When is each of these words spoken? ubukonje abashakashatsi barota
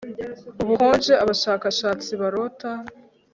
ubukonje 0.61 1.13
abashakashatsi 1.23 2.11
barota 2.21 2.69